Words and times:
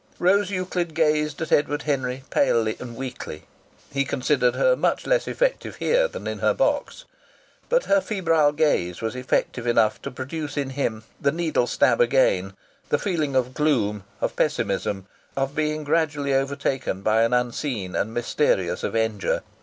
Rose 0.17 0.49
Euclid 0.49 0.95
gazed 0.95 1.43
at 1.43 1.51
Edward 1.51 1.83
Henry 1.83 2.23
palely 2.31 2.75
and 2.79 2.95
weakly. 2.95 3.43
He 3.93 4.03
considered 4.03 4.55
her 4.55 4.75
much 4.75 5.05
less 5.05 5.27
effective 5.27 5.75
here 5.75 6.07
than 6.07 6.25
in 6.25 6.39
her 6.39 6.55
box. 6.55 7.05
But 7.69 7.83
her 7.83 8.01
febrile 8.01 8.51
gaze 8.53 8.99
was 8.99 9.15
effective 9.15 9.67
enough 9.67 10.01
to 10.01 10.09
produce 10.09 10.57
in 10.57 10.71
him 10.71 11.03
the 11.21 11.31
needle 11.31 11.67
stab 11.67 12.01
again, 12.01 12.55
the 12.89 12.97
feeling 12.97 13.35
of 13.35 13.53
gloom, 13.53 14.03
of 14.21 14.35
pessimism, 14.35 15.05
of 15.37 15.53
being 15.53 15.83
gradually 15.83 16.33
overtaken 16.33 17.03
by 17.03 17.21
an 17.21 17.31
unseen 17.31 17.95
and 17.95 18.11
mysterious 18.11 18.81
avenger. 18.83 19.43